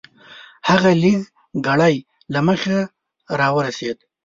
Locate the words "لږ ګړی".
1.03-1.95